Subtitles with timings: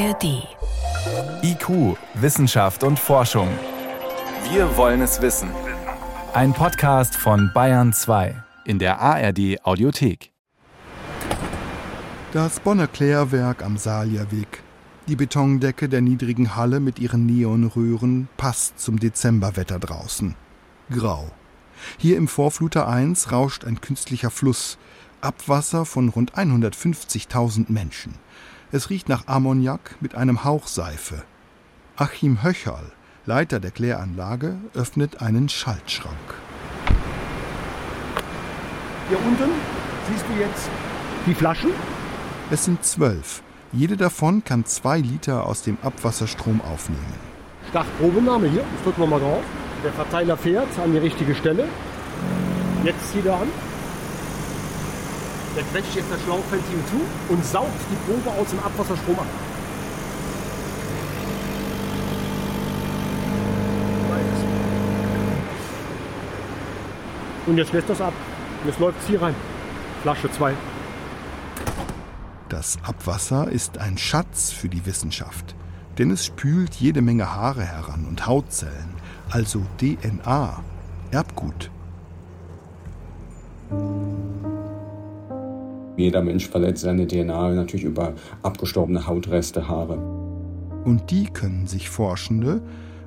[0.00, 0.48] ARD.
[1.42, 3.48] IQ, Wissenschaft und Forschung.
[4.50, 5.50] Wir wollen es wissen.
[6.32, 10.32] Ein Podcast von Bayern 2 in der ARD Audiothek.
[12.32, 14.62] Das Bonner Klärwerk am Salierweg.
[15.06, 20.34] Die Betondecke der niedrigen Halle mit ihren Neonröhren passt zum Dezemberwetter draußen.
[20.90, 21.30] Grau.
[21.98, 24.78] Hier im Vorfluter 1 rauscht ein künstlicher Fluss,
[25.20, 28.14] Abwasser von rund 150.000 Menschen.
[28.72, 31.22] Es riecht nach Ammoniak mit einem Hauch Seife.
[31.96, 32.92] Achim Höcherl,
[33.26, 36.14] Leiter der Kläranlage, öffnet einen Schaltschrank.
[39.08, 39.50] Hier unten
[40.08, 40.70] siehst du jetzt
[41.26, 41.70] die Flaschen.
[42.52, 43.42] Es sind zwölf.
[43.72, 47.14] Jede davon kann zwei Liter aus dem Abwasserstrom aufnehmen.
[47.70, 49.42] Startprobenahme hier, das drücken wir mal drauf.
[49.82, 51.68] Der Verteiler fährt an die richtige Stelle.
[52.84, 53.48] Jetzt zieht er an.
[55.60, 59.26] Der quetscht jetzt das Schlauchventil zu und saugt die Probe aus dem Abwasserstrom ab.
[67.44, 68.14] Und jetzt lässt das ab.
[68.64, 69.34] Jetzt läuft es hier rein.
[70.00, 70.54] Flasche 2.
[72.48, 75.54] Das Abwasser ist ein Schatz für die Wissenschaft,
[75.98, 78.94] denn es spült jede Menge Haare heran und Hautzellen,
[79.28, 80.64] also DNA,
[81.10, 81.70] Erbgut.
[86.00, 89.98] Jeder Mensch verletzt seine DNA natürlich über abgestorbene Hautreste, Haare.
[90.84, 92.62] Und die können sich Forschende,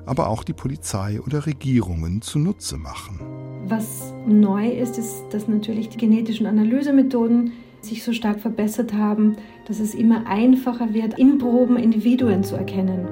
[0.06, 3.18] aber auch die Polizei oder Regierungen zunutze machen.
[3.66, 9.80] Was neu ist, ist, dass natürlich die genetischen Analysemethoden sich so stark verbessert haben, dass
[9.80, 13.08] es immer einfacher wird, in Proben Individuen zu erkennen.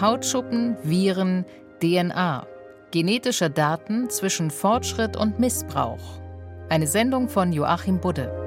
[0.00, 1.44] Hautschuppen, Viren,
[1.80, 2.46] DNA.
[2.90, 6.20] Genetische Daten zwischen Fortschritt und Missbrauch.
[6.68, 8.45] Eine Sendung von Joachim Budde.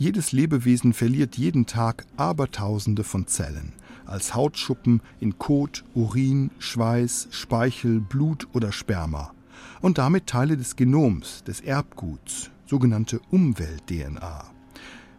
[0.00, 3.72] Jedes Lebewesen verliert jeden Tag Abertausende von Zellen
[4.06, 9.32] als Hautschuppen in Kot, Urin, Schweiß, Speichel, Blut oder Sperma
[9.80, 14.44] und damit Teile des Genoms, des Erbguts, sogenannte Umwelt-DNA.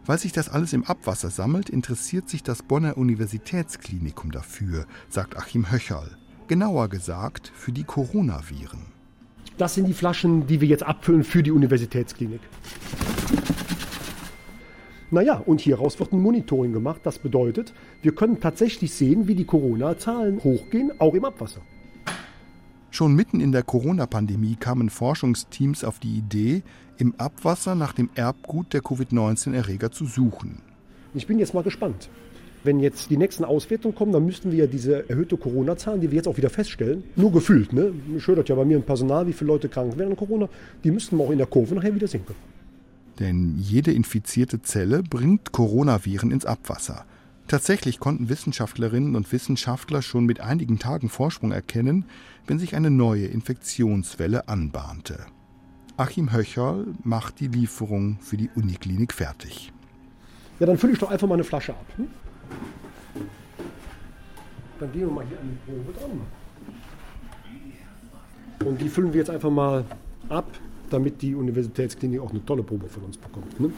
[0.06, 5.70] Weil sich das alles im Abwasser sammelt, interessiert sich das Bonner Universitätsklinikum dafür, sagt Achim
[5.70, 6.16] Höcherl.
[6.48, 8.86] Genauer gesagt für die Coronaviren.
[9.58, 12.40] Das sind die Flaschen, die wir jetzt abfüllen für die Universitätsklinik.
[15.12, 17.00] Naja, und hieraus wird ein Monitoring gemacht.
[17.02, 21.62] Das bedeutet, wir können tatsächlich sehen, wie die Corona-Zahlen hochgehen, auch im Abwasser.
[22.92, 26.62] Schon mitten in der Corona-Pandemie kamen Forschungsteams auf die Idee,
[26.98, 30.62] im Abwasser nach dem Erbgut der Covid-19-Erreger zu suchen.
[31.14, 32.08] Ich bin jetzt mal gespannt.
[32.62, 36.16] Wenn jetzt die nächsten Auswertungen kommen, dann müssten wir ja diese erhöhte Corona-Zahlen, die wir
[36.16, 37.92] jetzt auch wieder feststellen, nur gefühlt, ne?
[38.18, 40.48] schildert ja bei mir im Personal, wie viele Leute krank werden an Corona,
[40.84, 42.34] die müssten wir auch in der Kurve nachher wieder sinken.
[43.20, 47.04] Denn jede infizierte Zelle bringt Coronaviren ins Abwasser.
[47.48, 52.06] Tatsächlich konnten Wissenschaftlerinnen und Wissenschaftler schon mit einigen Tagen Vorsprung erkennen,
[52.46, 55.26] wenn sich eine neue Infektionswelle anbahnte.
[55.96, 59.72] Achim Höcherl macht die Lieferung für die Uniklinik fertig.
[60.58, 61.84] Ja, dann fülle ich doch einfach mal eine Flasche ab.
[61.96, 62.08] Hm?
[64.78, 66.20] Dann gehen wir mal hier an die Probe dran.
[68.66, 69.84] Und die füllen wir jetzt einfach mal
[70.28, 70.46] ab,
[70.92, 73.58] damit die Universitätsklinik auch eine tolle Probe von uns bekommt.
[73.60, 73.72] Ne?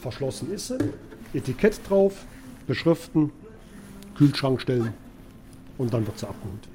[0.00, 0.78] Verschlossen ist sie.
[1.32, 2.24] Etikett drauf,
[2.66, 3.32] beschriften,
[4.16, 4.92] Kühlschrank stellen
[5.78, 6.68] und dann wird sie abgeholt.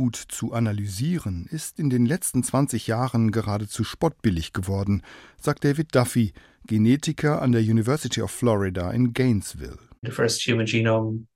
[0.00, 5.02] Erbgut zu analysieren ist in den letzten 20 Jahren geradezu spottbillig geworden,
[5.36, 6.32] sagt David Duffy,
[6.66, 9.78] Genetiker an der University of Florida in Gainesville.
[10.02, 11.26] The first human genome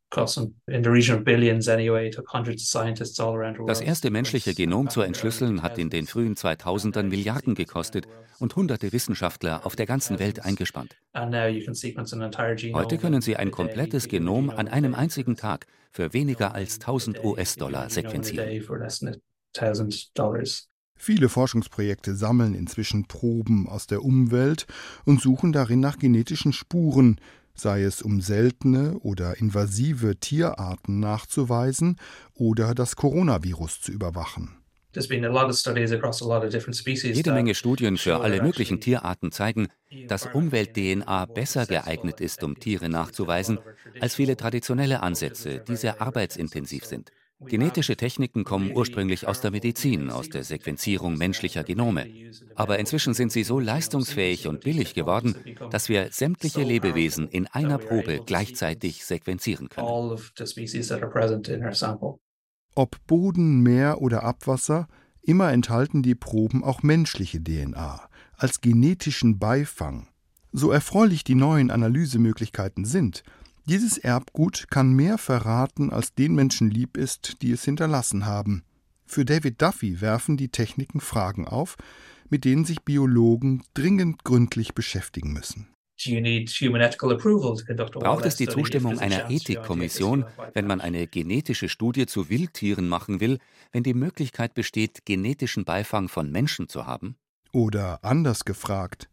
[3.66, 8.06] Das erste menschliche Genom zu entschlüsseln hat in den frühen 2000ern Milliarden gekostet
[8.38, 10.96] und hunderte Wissenschaftler auf der ganzen Welt eingespannt.
[11.14, 17.90] Heute können Sie ein komplettes Genom an einem einzigen Tag für weniger als 1000 US-Dollar
[17.90, 18.62] sequenzieren.
[20.96, 24.66] Viele Forschungsprojekte sammeln inzwischen Proben aus der Umwelt
[25.04, 27.20] und suchen darin nach genetischen Spuren,
[27.54, 31.98] sei es um seltene oder invasive Tierarten nachzuweisen
[32.34, 34.56] oder das Coronavirus zu überwachen.
[37.02, 39.68] Jede Menge Studien für alle möglichen Tierarten zeigen,
[40.06, 43.58] dass Umwelt-DNA besser geeignet ist, um Tiere nachzuweisen,
[43.98, 47.10] als viele traditionelle Ansätze, die sehr arbeitsintensiv sind.
[47.40, 52.06] Genetische Techniken kommen ursprünglich aus der Medizin, aus der Sequenzierung menschlicher Genome.
[52.54, 55.34] Aber inzwischen sind sie so leistungsfähig und billig geworden,
[55.70, 60.18] dass wir sämtliche Lebewesen in einer Probe gleichzeitig sequenzieren können.
[62.76, 64.88] Ob Boden, Meer oder Abwasser,
[65.22, 70.08] immer enthalten die Proben auch menschliche DNA als genetischen Beifang.
[70.52, 73.22] So erfreulich die neuen Analysemöglichkeiten sind,
[73.66, 78.62] dieses Erbgut kann mehr verraten, als den Menschen lieb ist, die es hinterlassen haben.
[79.06, 81.76] Für David Duffy werfen die Techniken Fragen auf,
[82.28, 85.68] mit denen sich Biologen dringend gründlich beschäftigen müssen.
[87.92, 93.38] Braucht es die Zustimmung einer Ethikkommission, wenn man eine genetische Studie zu Wildtieren machen will,
[93.72, 97.16] wenn die Möglichkeit besteht, genetischen Beifang von Menschen zu haben?
[97.52, 99.08] Oder anders gefragt,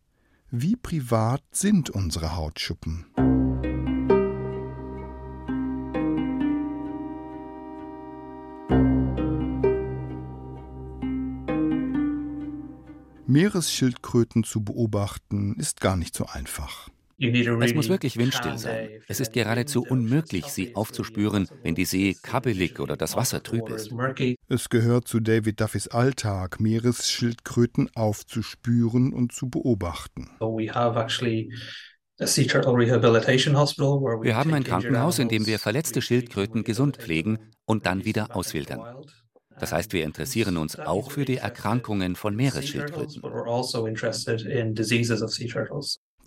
[0.50, 3.06] wie privat sind unsere Hautschuppen?
[13.32, 16.90] Meeresschildkröten zu beobachten, ist gar nicht so einfach.
[17.18, 18.90] Es muss wirklich windstill sein.
[19.08, 23.92] Es ist geradezu unmöglich, sie aufzuspüren, wenn die See kabbelig oder das Wasser trüb ist.
[24.50, 30.30] Es gehört zu David Duffys Alltag, Meeresschildkröten aufzuspüren und zu beobachten.
[30.40, 30.74] Wir
[34.36, 38.82] haben ein Krankenhaus, in dem wir verletzte Schildkröten gesund pflegen und dann wieder auswildern.
[39.62, 43.24] Das heißt, wir interessieren uns auch für die Erkrankungen von Meeresschildkröten.
[43.24, 43.86] Also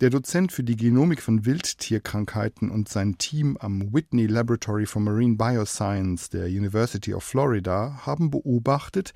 [0.01, 5.35] der Dozent für die Genomik von Wildtierkrankheiten und sein Team am Whitney Laboratory for Marine
[5.35, 9.11] Bioscience der University of Florida haben beobachtet,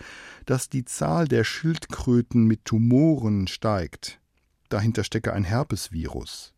[0.46, 4.20] dass die Zahl der Schildkröten mit Tumoren steigt.
[4.68, 6.54] Dahinter stecke ein Herpesvirus.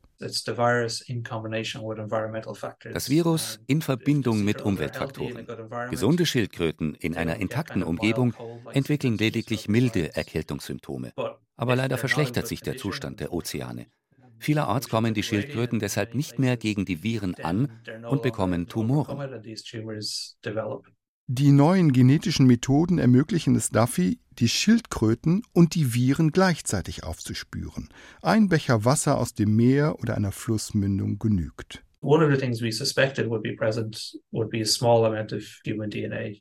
[2.93, 5.47] Das Virus in Verbindung mit Umweltfaktoren.
[5.89, 8.33] Gesunde Schildkröten in einer intakten Umgebung
[8.73, 11.13] entwickeln lediglich milde Erkältungssymptome.
[11.55, 13.87] Aber leider verschlechtert sich der Zustand der Ozeane.
[14.39, 19.19] Vielerorts kommen die Schildkröten deshalb nicht mehr gegen die Viren an und bekommen Tumoren.
[21.33, 27.87] Die neuen genetischen Methoden ermöglichen es Duffy, die Schildkröten und die Viren gleichzeitig aufzuspüren.
[28.21, 31.85] Ein Becher Wasser aus dem Meer oder einer Flussmündung genügt.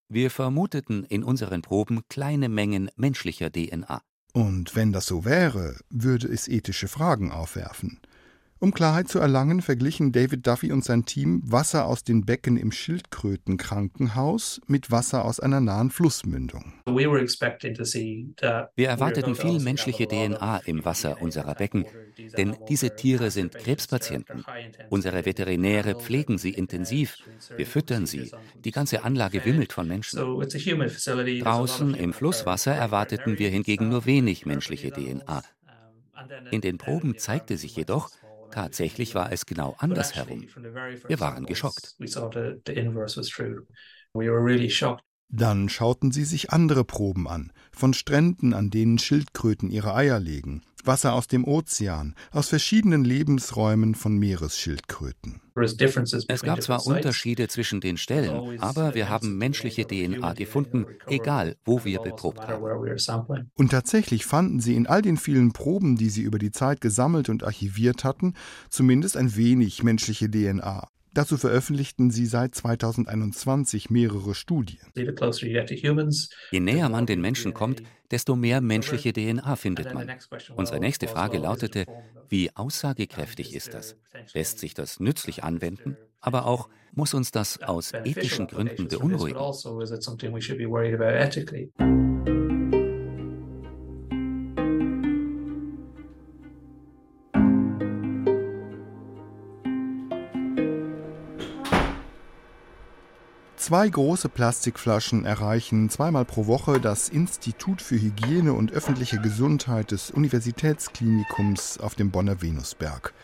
[0.08, 4.02] Wir vermuteten in unseren Proben kleine Mengen menschlicher DNA.
[4.32, 8.00] Und wenn das so wäre, würde es ethische Fragen aufwerfen.
[8.62, 12.72] Um Klarheit zu erlangen, verglichen David Duffy und sein Team Wasser aus den Becken im
[12.72, 16.74] Schildkrötenkrankenhaus mit Wasser aus einer nahen Flussmündung.
[16.84, 21.86] Wir erwarteten viel menschliche DNA im Wasser unserer Becken,
[22.36, 24.44] denn diese Tiere sind Krebspatienten.
[24.90, 27.16] Unsere Veterinäre pflegen sie intensiv,
[27.56, 28.30] wir füttern sie,
[28.62, 30.18] die ganze Anlage wimmelt von Menschen.
[30.18, 35.42] Draußen im Flusswasser erwarteten wir hingegen nur wenig menschliche DNA.
[36.50, 38.10] In den Proben zeigte sich jedoch,
[38.50, 40.46] Tatsächlich war es genau andersherum.
[41.06, 41.94] Wir waren geschockt.
[45.32, 50.62] Dann schauten sie sich andere Proben an, von Stränden, an denen Schildkröten ihre Eier legen,
[50.84, 55.40] Wasser aus dem Ozean, aus verschiedenen Lebensräumen von Meeresschildkröten.
[55.54, 61.84] Es gab zwar Unterschiede zwischen den Stellen, aber wir haben menschliche DNA gefunden, egal wo
[61.84, 63.50] wir beprobt haben.
[63.54, 67.28] Und tatsächlich fanden sie in all den vielen Proben, die sie über die Zeit gesammelt
[67.28, 68.34] und archiviert hatten,
[68.68, 70.88] zumindest ein wenig menschliche DNA.
[71.12, 74.80] Dazu veröffentlichten sie seit 2021 mehrere Studien.
[76.50, 80.10] Je näher man den Menschen kommt, desto mehr menschliche DNA findet man.
[80.56, 81.86] Unsere nächste Frage lautete,
[82.28, 83.96] wie aussagekräftig ist das?
[84.34, 85.96] Lässt sich das nützlich anwenden?
[86.20, 89.40] Aber auch, muss uns das aus ethischen Gründen beunruhigen?
[103.70, 110.10] Zwei große Plastikflaschen erreichen zweimal pro Woche das Institut für Hygiene und öffentliche Gesundheit des
[110.10, 113.14] Universitätsklinikums auf dem Bonner Venusberg.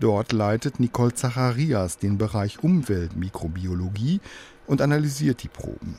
[0.00, 4.22] Dort leitet Nicole Zacharias den Bereich Umweltmikrobiologie
[4.66, 5.96] und analysiert die Proben.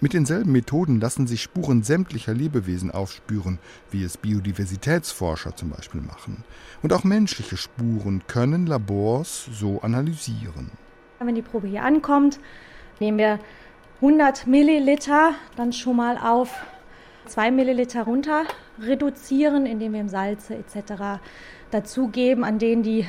[0.00, 3.58] Mit denselben Methoden lassen sich Spuren sämtlicher Lebewesen aufspüren,
[3.90, 6.42] wie es Biodiversitätsforscher zum Beispiel machen.
[6.80, 10.70] Und auch menschliche Spuren können Labors so analysieren.
[11.18, 12.40] Wenn die Probe hier ankommt,
[13.00, 13.38] Nehmen wir
[13.96, 16.50] 100 Milliliter dann schon mal auf
[17.26, 18.44] 2 Milliliter runter
[18.80, 21.20] reduzieren, indem wir Salze etc.
[21.70, 23.06] dazugeben, an denen die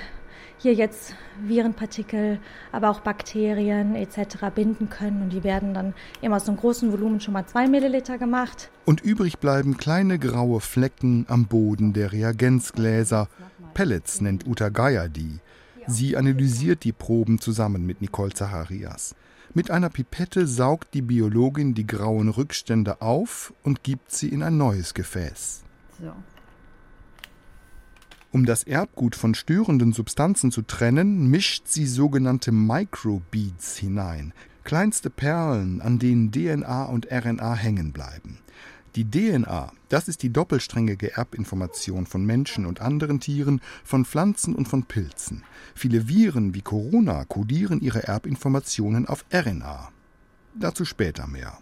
[0.59, 2.39] hier jetzt Virenpartikel,
[2.71, 4.47] aber auch Bakterien etc.
[4.53, 5.21] binden können.
[5.21, 8.69] Und die werden dann immer aus einem großen Volumen schon mal zwei Milliliter gemacht.
[8.85, 13.27] Und übrig bleiben kleine graue Flecken am Boden der Reagenzgläser.
[13.73, 15.39] Pellets nennt Uta Geier die.
[15.85, 19.15] Sie analysiert die Proben zusammen mit Nicole Zacharias.
[19.57, 24.55] Mit einer Pipette saugt die Biologin die grauen Rückstände auf und gibt sie in ein
[24.55, 25.63] neues Gefäß.
[25.99, 26.13] So.
[28.31, 34.31] Um das Erbgut von störenden Substanzen zu trennen, mischt sie sogenannte Microbeads hinein,
[34.63, 38.37] kleinste Perlen, an denen DNA und RNA hängen bleiben.
[38.97, 44.67] Die DNA, das ist die doppelsträngige Erbinformation von Menschen und anderen Tieren, von Pflanzen und
[44.67, 45.43] von Pilzen.
[45.75, 49.91] Viele Viren wie Corona kodieren ihre Erbinformationen auf RNA.
[50.55, 51.59] Dazu später mehr.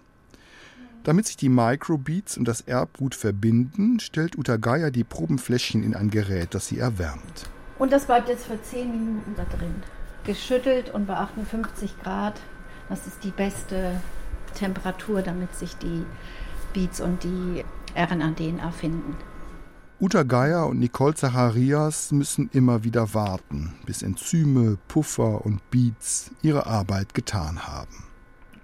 [1.04, 6.10] Damit sich die Microbeats und das Erbgut verbinden, stellt Uta Geier die Probenfläschchen in ein
[6.10, 7.50] Gerät, das sie erwärmt.
[7.78, 9.84] Und das bleibt jetzt für 10 Minuten da drin.
[10.24, 12.40] Geschüttelt und bei 58 Grad.
[12.88, 14.00] Das ist die beste
[14.54, 16.06] Temperatur, damit sich die
[16.76, 17.64] Beats und die
[17.96, 19.16] RNA-DNA finden.
[20.02, 26.68] Uta Geier und Nicole Zacharias müssen immer wieder warten, bis Enzyme, Puffer und Beats ihre
[26.68, 28.04] Arbeit getan haben.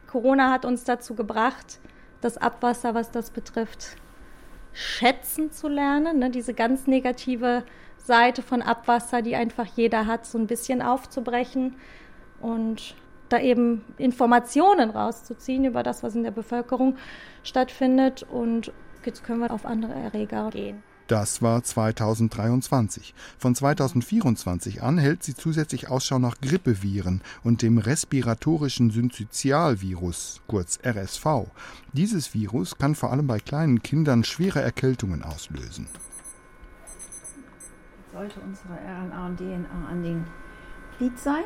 [0.08, 1.80] Corona hat uns dazu gebracht,
[2.20, 3.96] das Abwasser, was das betrifft,
[4.74, 6.20] schätzen zu lernen.
[6.20, 6.30] Ne?
[6.32, 7.64] Diese ganz negative
[7.98, 11.76] Seite von Abwasser, die einfach jeder hat, so ein bisschen aufzubrechen
[12.42, 12.96] und
[13.32, 16.98] da eben Informationen rauszuziehen über das, was in der Bevölkerung
[17.44, 18.24] stattfindet.
[18.24, 18.72] Und
[19.06, 20.84] jetzt können wir auf andere Erreger gehen.
[21.12, 23.14] Das war 2023.
[23.38, 31.52] Von 2024 an hält sie zusätzlich Ausschau nach Grippeviren und dem respiratorischen Synzytialvirus, kurz RSV.
[31.92, 35.88] Dieses Virus kann vor allem bei kleinen Kindern schwere Erkältungen auslösen.
[38.14, 40.26] Sollte unsere RNA und DNA an den
[40.98, 41.44] Glied sein?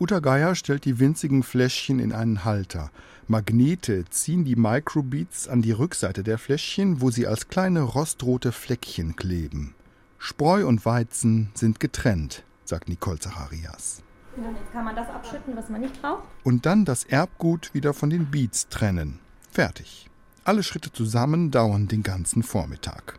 [0.00, 2.90] Uta Geier stellt die winzigen Fläschchen in einen Halter.
[3.26, 9.16] Magnete ziehen die Microbeats an die Rückseite der Fläschchen, wo sie als kleine rostrote Fleckchen
[9.16, 9.74] kleben.
[10.18, 14.04] Spreu und Weizen sind getrennt, sagt Nicole Zacharias.
[14.36, 16.22] Jetzt kann man das abschütten, was man nicht braucht.
[16.44, 19.18] Und dann das Erbgut wieder von den Beats trennen.
[19.50, 20.08] Fertig.
[20.44, 23.18] Alle Schritte zusammen dauern den ganzen Vormittag.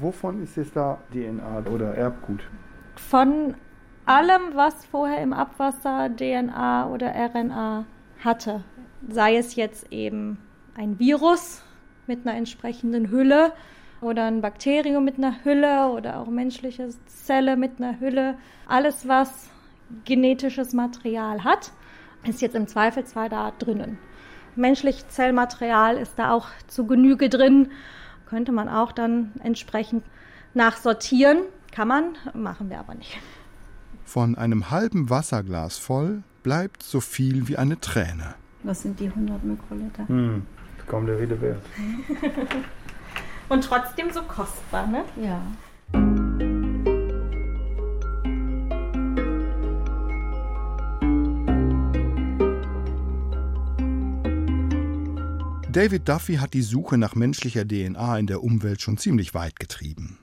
[0.00, 2.42] Wovon ist jetzt da DNA oder Erbgut?
[2.96, 3.54] Von
[4.08, 7.84] allem, was vorher im Abwasser DNA oder RNA
[8.24, 8.64] hatte.
[9.08, 10.38] Sei es jetzt eben
[10.74, 11.62] ein Virus
[12.06, 13.52] mit einer entsprechenden Hülle
[14.00, 18.38] oder ein Bakterium mit einer Hülle oder auch menschliche Zelle mit einer Hülle.
[18.66, 19.50] Alles, was
[20.04, 21.72] genetisches Material hat,
[22.26, 23.98] ist jetzt im Zweifelsfall da drinnen.
[24.56, 27.70] Menschliches Zellmaterial ist da auch zu Genüge drin.
[28.26, 30.04] Könnte man auch dann entsprechend
[30.54, 31.38] nachsortieren.
[31.72, 33.18] Kann man, machen wir aber nicht.
[34.08, 38.36] Von einem halben Wasserglas voll bleibt so viel wie eine Träne.
[38.62, 40.08] Was sind die 100 Mikroliter?
[40.08, 40.46] Hm,
[40.86, 41.62] kaum der Rede wert.
[43.50, 45.04] Und trotzdem so kostbar, ne?
[45.22, 45.42] Ja.
[55.70, 60.17] David Duffy hat die Suche nach menschlicher DNA in der Umwelt schon ziemlich weit getrieben.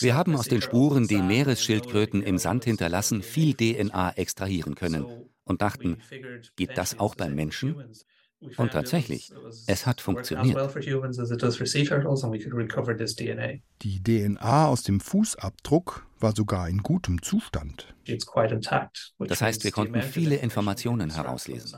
[0.00, 5.06] Wir haben aus den Spuren, die Meeresschildkröten im Sand hinterlassen, viel DNA extrahieren können
[5.44, 5.98] und dachten,
[6.56, 7.76] geht das auch beim Menschen?
[8.56, 9.30] Und tatsächlich,
[9.66, 10.58] es hat funktioniert.
[13.82, 17.94] Die DNA aus dem Fußabdruck war sogar in gutem Zustand.
[19.18, 21.76] Das heißt, wir konnten viele Informationen herauslesen.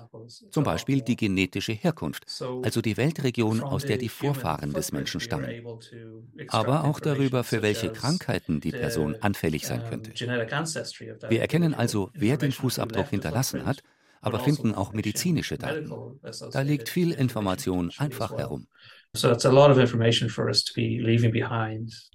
[0.50, 2.26] Zum Beispiel die genetische Herkunft,
[2.62, 5.56] also die Weltregion, aus der die Vorfahren des Menschen stammen.
[6.46, 10.16] Aber auch darüber, für welche Krankheiten die Person anfällig sein könnte.
[11.28, 13.82] Wir erkennen also, wer den Fußabdruck hinterlassen hat
[14.24, 15.94] aber also finden auch medizinische Daten.
[16.50, 18.68] Da liegt viel Information einfach herum.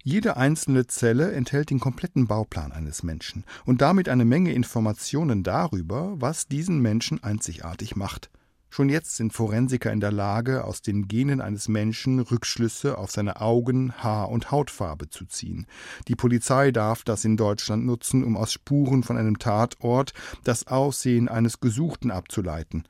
[0.02, 6.14] Jede einzelne Zelle enthält den kompletten Bauplan eines Menschen und damit eine Menge Informationen darüber,
[6.16, 8.30] was diesen Menschen einzigartig macht.
[8.72, 13.40] Schon jetzt sind Forensiker in der Lage, aus den Genen eines Menschen Rückschlüsse auf seine
[13.40, 15.66] Augen, Haar und Hautfarbe zu ziehen.
[16.06, 20.12] Die Polizei darf das in Deutschland nutzen, um aus Spuren von einem Tatort
[20.44, 22.84] das Aussehen eines Gesuchten abzuleiten.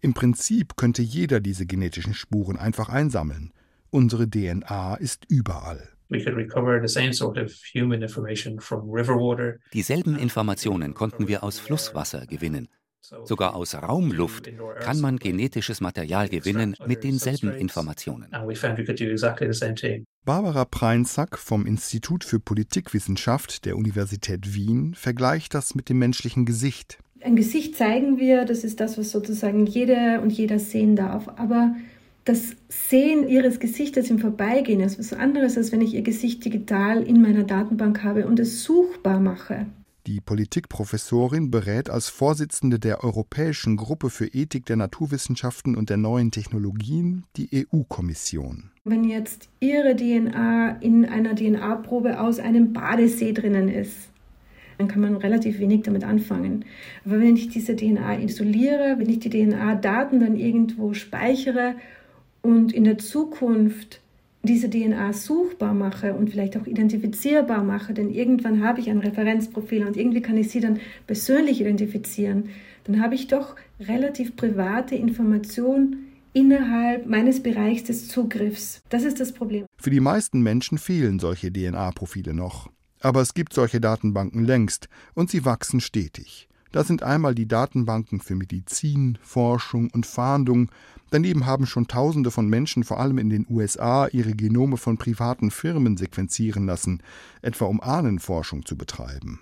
[0.00, 3.52] Im Prinzip könnte jeder diese genetischen Spuren einfach einsammeln.
[3.90, 5.88] Unsere DNA ist überall.
[9.72, 12.68] Dieselben Informationen konnten wir aus Flusswasser gewinnen
[13.24, 18.30] Sogar aus Raumluft kann man genetisches Material gewinnen mit denselben Informationen.
[20.24, 26.98] Barbara Preinzack vom Institut für Politikwissenschaft der Universität Wien vergleicht das mit dem menschlichen Gesicht.
[27.22, 31.28] Ein Gesicht zeigen wir, das ist das, was sozusagen jeder und jeder sehen darf.
[31.36, 31.74] Aber
[32.24, 37.02] das Sehen ihres Gesichtes im Vorbeigehen ist was anderes, als wenn ich ihr Gesicht digital
[37.02, 39.66] in meiner Datenbank habe und es suchbar mache.
[40.06, 46.30] Die Politikprofessorin berät als Vorsitzende der Europäischen Gruppe für Ethik der Naturwissenschaften und der neuen
[46.30, 48.70] Technologien die EU-Kommission.
[48.84, 54.09] Wenn jetzt Ihre DNA in einer DNA-Probe aus einem Badesee drinnen ist,
[54.80, 56.64] dann kann man relativ wenig damit anfangen.
[57.04, 61.74] Aber wenn ich diese DNA isoliere, wenn ich die DNA-Daten dann irgendwo speichere
[62.40, 64.00] und in der Zukunft
[64.42, 69.86] diese DNA suchbar mache und vielleicht auch identifizierbar mache, denn irgendwann habe ich ein Referenzprofil
[69.86, 72.48] und irgendwie kann ich sie dann persönlich identifizieren,
[72.84, 78.80] dann habe ich doch relativ private Informationen innerhalb meines Bereichs des Zugriffs.
[78.88, 79.66] Das ist das Problem.
[79.76, 82.70] Für die meisten Menschen fehlen solche DNA-Profile noch.
[83.00, 86.48] Aber es gibt solche Datenbanken längst und sie wachsen stetig.
[86.72, 90.70] Das sind einmal die Datenbanken für Medizin, Forschung und Fahndung.
[91.10, 95.50] Daneben haben schon Tausende von Menschen, vor allem in den USA, ihre Genome von privaten
[95.50, 97.02] Firmen sequenzieren lassen,
[97.42, 99.40] etwa um Ahnenforschung zu betreiben.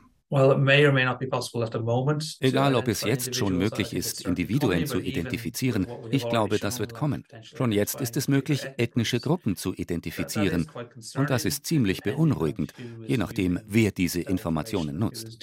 [2.41, 7.25] Egal, ob es jetzt schon möglich ist, Individuen zu identifizieren, ich glaube, das wird kommen.
[7.53, 10.67] Schon jetzt ist es möglich, ethnische Gruppen zu identifizieren.
[11.15, 12.75] Und das ist ziemlich beunruhigend,
[13.07, 15.39] je nachdem, wer diese Informationen nutzt.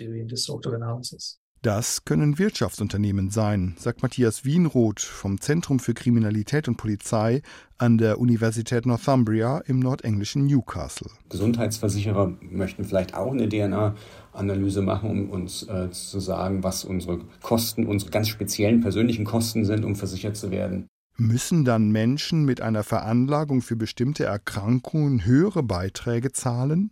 [1.66, 7.42] Das können Wirtschaftsunternehmen sein, sagt Matthias Wienroth vom Zentrum für Kriminalität und Polizei
[7.80, 11.10] an der Universität Northumbria im nordenglischen Newcastle.
[11.28, 17.88] Gesundheitsversicherer möchten vielleicht auch eine DNA-Analyse machen, um uns äh, zu sagen, was unsere Kosten,
[17.88, 20.86] unsere ganz speziellen persönlichen Kosten sind, um versichert zu werden.
[21.18, 26.92] Müssen dann Menschen mit einer Veranlagung für bestimmte Erkrankungen höhere Beiträge zahlen?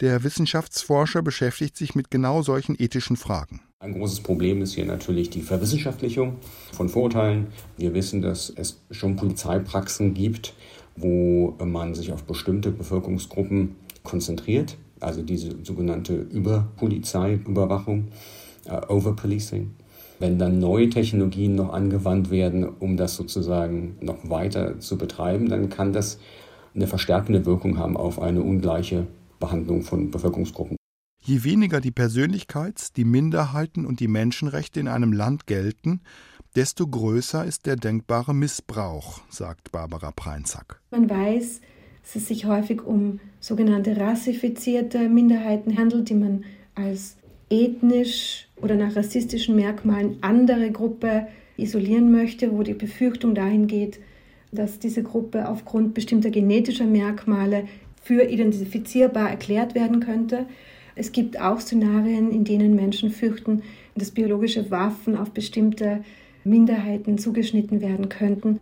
[0.00, 3.60] Der Wissenschaftsforscher beschäftigt sich mit genau solchen ethischen Fragen.
[3.84, 6.36] Ein großes Problem ist hier natürlich die Verwissenschaftlichung
[6.72, 7.48] von Vorurteilen.
[7.76, 10.54] Wir wissen, dass es schon Polizeipraxen gibt,
[10.96, 18.08] wo man sich auf bestimmte Bevölkerungsgruppen konzentriert, also diese sogenannte Überpolizei, Überwachung,
[18.70, 19.72] uh, Overpolicing.
[20.18, 25.68] Wenn dann neue Technologien noch angewandt werden, um das sozusagen noch weiter zu betreiben, dann
[25.68, 26.18] kann das
[26.74, 29.06] eine verstärkende Wirkung haben auf eine ungleiche
[29.38, 30.78] Behandlung von Bevölkerungsgruppen.
[31.26, 36.02] Je weniger die Persönlichkeits-, die Minderheiten- und die Menschenrechte in einem Land gelten,
[36.54, 40.82] desto größer ist der denkbare Missbrauch, sagt Barbara Preinzack.
[40.90, 41.62] Man weiß,
[42.02, 47.16] dass es sich häufig um sogenannte rassifizierte Minderheiten handelt, die man als
[47.48, 53.98] ethnisch oder nach rassistischen Merkmalen andere Gruppe isolieren möchte, wo die Befürchtung dahin geht,
[54.52, 57.66] dass diese Gruppe aufgrund bestimmter genetischer Merkmale
[58.02, 60.46] für identifizierbar erklärt werden könnte.
[60.96, 63.62] Es gibt auch Szenarien, in denen Menschen fürchten,
[63.96, 66.04] dass biologische Waffen auf bestimmte
[66.44, 68.60] Minderheiten zugeschnitten werden könnten.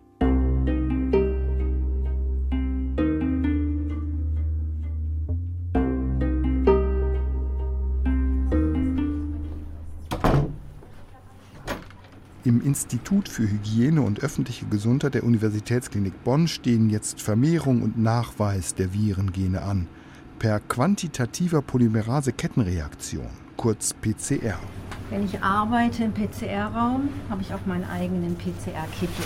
[12.44, 18.74] Im Institut für Hygiene und öffentliche Gesundheit der Universitätsklinik Bonn stehen jetzt Vermehrung und Nachweis
[18.74, 19.86] der Virengene an.
[20.42, 24.58] Per quantitativer Polymerase-Kettenreaktion, kurz PCR.
[25.08, 29.24] Wenn ich arbeite im PCR-Raum, habe ich auch meinen eigenen PCR-Kittel.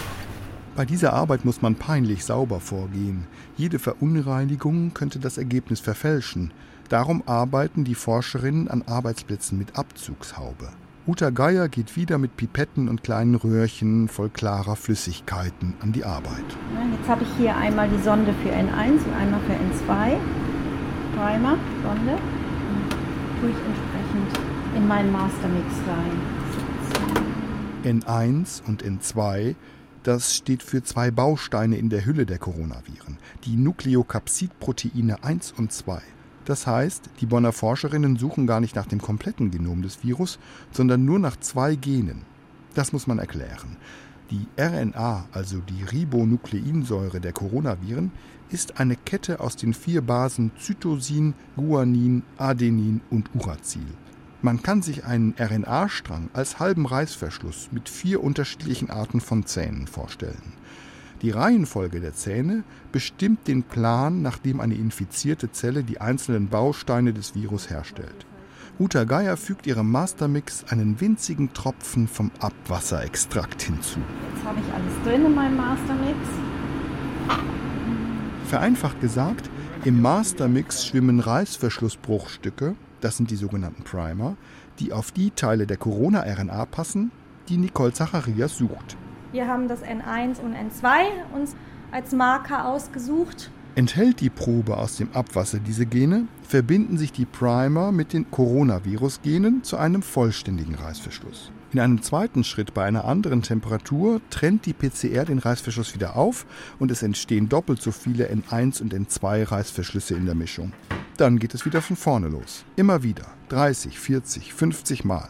[0.77, 3.27] Bei dieser Arbeit muss man peinlich sauber vorgehen.
[3.57, 6.53] Jede Verunreinigung könnte das Ergebnis verfälschen.
[6.91, 10.69] Darum arbeiten die Forscherinnen an Arbeitsplätzen mit Abzugshaube.
[11.07, 16.45] Uta Geier geht wieder mit Pipetten und kleinen Röhrchen voll klarer Flüssigkeiten an die Arbeit.
[16.93, 20.19] Jetzt habe ich hier einmal die Sonde für N1 und einmal für N2.
[21.17, 21.53] Primer.
[21.53, 22.07] Und
[23.41, 24.31] tue ich entsprechend
[24.77, 26.21] in meinen Mastermix rein.
[27.85, 29.57] N1 und N2
[30.07, 36.01] das steht für zwei Bausteine in der Hülle der Coronaviren, die Nukleokapsidproteine 1 und 2.
[36.45, 40.39] Das heißt, die Bonner Forscherinnen suchen gar nicht nach dem kompletten Genom des Virus,
[40.71, 42.23] sondern nur nach zwei Genen.
[42.75, 43.79] Das muss man erklären.
[44.31, 48.11] Die RNA, also die Ribonukleinsäure der Coronaviren,
[48.51, 53.87] ist eine Kette aus den vier Basen Zytosin, Guanin, Adenin und Uracil.
[54.43, 60.53] Man kann sich einen RNA-Strang als halben Reißverschluss mit vier unterschiedlichen Arten von Zähnen vorstellen.
[61.23, 62.63] Die Reihenfolge der Zähne
[62.93, 68.27] bestimmt den Plan, nach dem eine infizierte Zelle die einzelnen Bausteine des Virus herstellt.
[68.79, 74.01] Uta Geier fügt ihrem Mastermix einen winzigen Tropfen vom Abwasserextrakt hinzu.
[74.35, 76.19] Jetzt habe ich alles drin in meinem Mastermix.
[78.49, 79.49] Vereinfacht gesagt,
[79.87, 84.37] im Mastermix schwimmen Reißverschlussbruchstücke, das sind die sogenannten Primer,
[84.79, 87.13] die auf die Teile der Corona-RNA passen,
[87.49, 88.99] die Nicole Zacharias sucht.
[89.33, 91.57] Wir haben das N1 und N2 uns
[91.93, 93.51] als Marker ausgesucht.
[93.77, 99.65] Enthält die Probe aus dem Abwasser diese Gene, verbinden sich die Primer mit den Coronavirus-Genen
[99.65, 101.53] zu einem vollständigen Reißverschluss.
[101.75, 106.47] In einem zweiten Schritt bei einer anderen Temperatur trennt die PCR den Reißverschluss wieder auf
[106.79, 110.73] und es entstehen doppelt so viele N1 und N2 Reißverschlüsse in der Mischung.
[111.19, 112.65] Dann geht es wieder von vorne los.
[112.77, 113.27] Immer wieder.
[113.51, 115.29] 30, 40, 50 Mal.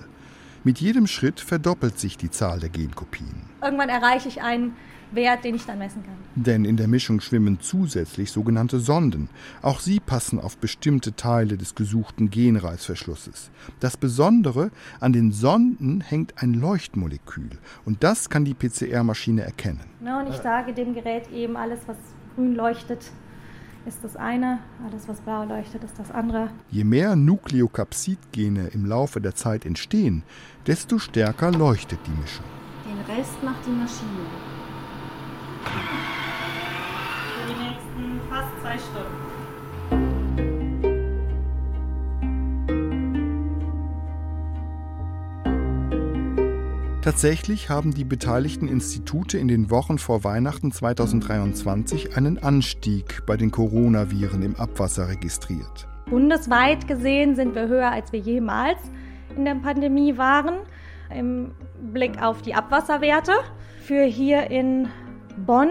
[0.62, 3.42] Mit jedem Schritt verdoppelt sich die Zahl der Genkopien.
[3.60, 4.76] Irgendwann erreiche ich einen
[5.12, 6.14] Wert, den ich dann messen kann.
[6.34, 9.28] Denn in der Mischung schwimmen zusätzlich sogenannte Sonden.
[9.62, 13.50] Auch sie passen auf bestimmte Teile des gesuchten Genreißverschlusses.
[13.80, 17.50] Das Besondere, an den Sonden hängt ein Leuchtmolekül
[17.84, 19.80] und das kann die PCR-Maschine erkennen.
[20.04, 21.96] Ja, und ich sage dem Gerät eben, alles, was
[22.34, 23.10] grün leuchtet,
[23.86, 26.50] ist das eine, alles, was blau leuchtet, ist das andere.
[26.70, 30.24] Je mehr Nukleokapsid-Gene im Laufe der Zeit entstehen,
[30.66, 32.44] desto stärker leuchtet die Mischung.
[32.84, 34.55] Den Rest macht die Maschine.
[35.66, 39.36] Für die nächsten fast zwei Stunden.
[47.06, 53.52] Tatsächlich haben die beteiligten Institute in den Wochen vor Weihnachten 2023 einen Anstieg bei den
[53.52, 55.86] Coronaviren im Abwasser registriert.
[56.10, 58.78] Bundesweit gesehen sind wir höher, als wir jemals
[59.36, 60.54] in der Pandemie waren,
[61.14, 61.52] im
[61.92, 63.34] Blick auf die Abwasserwerte.
[63.82, 64.88] Für hier in
[65.44, 65.68] Bonn.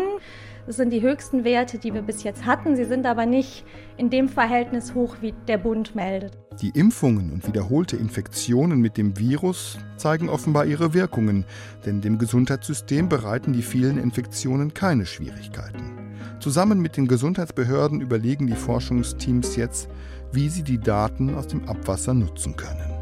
[0.68, 2.76] Das sind die höchsten Werte, die wir bis jetzt hatten.
[2.76, 3.64] Sie sind aber nicht
[3.98, 6.38] in dem Verhältnis hoch, wie der Bund meldet.
[6.62, 11.46] Die Impfungen und wiederholte Infektionen mit dem Virus zeigen offenbar ihre Wirkungen,
[11.86, 16.00] denn dem Gesundheitssystem bereiten die vielen Infektionen keine Schwierigkeiten.
[16.40, 19.90] Zusammen mit den Gesundheitsbehörden überlegen die Forschungsteams jetzt,
[20.32, 22.95] wie sie die Daten aus dem Abwasser nutzen können.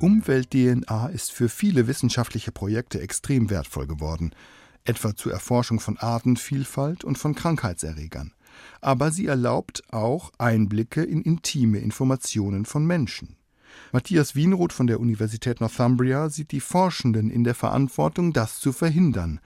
[0.00, 4.30] Umwelt-DNA ist für viele wissenschaftliche Projekte extrem wertvoll geworden,
[4.84, 8.32] etwa zur Erforschung von Artenvielfalt und von Krankheitserregern.
[8.80, 13.36] Aber sie erlaubt auch Einblicke in intime Informationen von Menschen.
[13.90, 19.40] Matthias Wienroth von der Universität Northumbria sieht die Forschenden in der Verantwortung, das zu verhindern.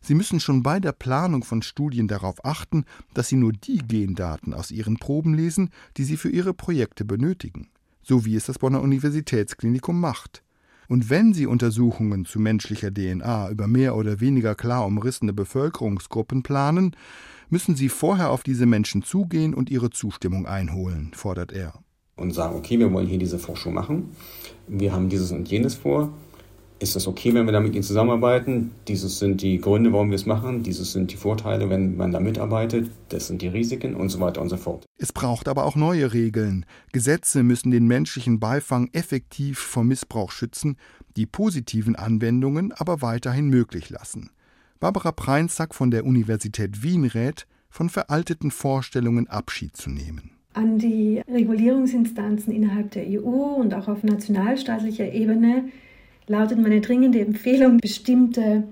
[0.00, 4.52] Sie müssen schon bei der Planung von Studien darauf achten, dass sie nur die Gendaten
[4.52, 7.68] aus ihren Proben lesen, die sie für ihre Projekte benötigen
[8.02, 10.42] so wie es das Bonner Universitätsklinikum macht.
[10.88, 16.94] Und wenn Sie Untersuchungen zu menschlicher DNA über mehr oder weniger klar umrissene Bevölkerungsgruppen planen,
[17.48, 21.74] müssen Sie vorher auf diese Menschen zugehen und ihre Zustimmung einholen, fordert er.
[22.16, 24.10] Und sagen, okay, wir wollen hier diese Forschung machen,
[24.68, 26.12] wir haben dieses und jenes vor,
[26.82, 28.72] ist es okay, wenn wir da mit ihnen zusammenarbeiten?
[28.88, 30.64] Dieses sind die Gründe, warum wir es machen.
[30.64, 32.90] Dieses sind die Vorteile, wenn man da mitarbeitet.
[33.08, 34.84] Das sind die Risiken und so weiter und so fort.
[34.98, 36.66] Es braucht aber auch neue Regeln.
[36.92, 40.76] Gesetze müssen den menschlichen Beifang effektiv vor Missbrauch schützen,
[41.16, 44.30] die positiven Anwendungen aber weiterhin möglich lassen.
[44.80, 51.22] Barbara Preinzack von der Universität Wien rät, von veralteten Vorstellungen Abschied zu nehmen an die
[51.28, 55.64] Regulierungsinstanzen innerhalb der EU und auch auf nationalstaatlicher Ebene
[56.26, 58.64] lautet meine dringende Empfehlung, bestimmte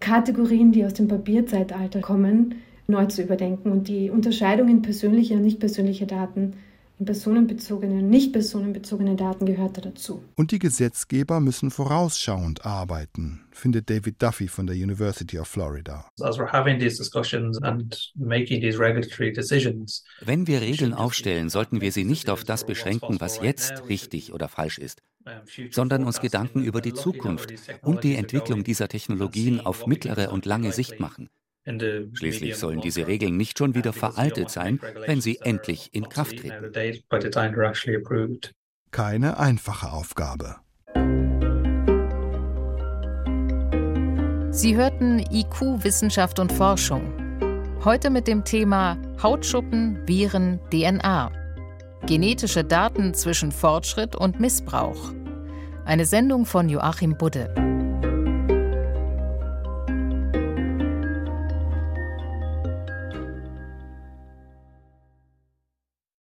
[0.00, 5.42] Kategorien, die aus dem Papierzeitalter kommen, neu zu überdenken und die Unterscheidung in persönliche und
[5.42, 6.54] nicht persönliche Daten
[6.98, 10.24] in personenbezogene und nicht personenbezogene Daten gehört dazu.
[10.34, 16.06] Und die Gesetzgeber müssen vorausschauend arbeiten, findet David Duffy von der University of Florida.
[20.20, 24.48] Wenn wir Regeln aufstellen, sollten wir sie nicht auf das beschränken, was jetzt richtig oder
[24.48, 25.02] falsch ist,
[25.70, 30.72] sondern uns Gedanken über die Zukunft und die Entwicklung dieser Technologien auf mittlere und lange
[30.72, 31.28] Sicht machen.
[32.12, 36.72] Schließlich sollen diese Regeln nicht schon wieder veraltet sein, wenn sie endlich in Kraft treten.
[38.92, 40.56] Keine einfache Aufgabe.
[44.52, 47.12] Sie hörten IQ Wissenschaft und Forschung.
[47.84, 51.30] Heute mit dem Thema Hautschuppen, Viren, DNA.
[52.06, 55.12] Genetische Daten zwischen Fortschritt und Missbrauch.
[55.86, 57.65] Eine Sendung von Joachim Budde.